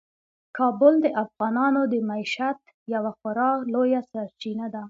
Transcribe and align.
کابل 0.57 0.93
د 1.01 1.07
افغانانو 1.23 1.81
د 1.93 1.95
معیشت 2.09 2.59
یوه 2.93 3.11
خورا 3.17 3.51
لویه 3.73 4.01
سرچینه 4.11 4.65
ده. 4.73 4.79